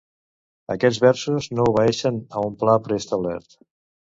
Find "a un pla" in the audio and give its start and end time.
2.41-2.79